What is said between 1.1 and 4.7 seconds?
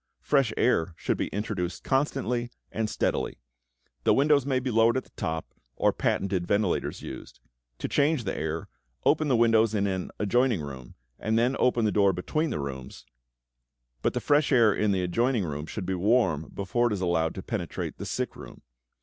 be introduced constantly and steadily. The windows may